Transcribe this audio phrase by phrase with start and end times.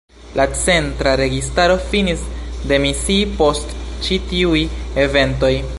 [0.37, 2.23] La centra registaro finis
[2.73, 4.67] demisii post ĉi tiuj
[5.07, 5.55] eventoj.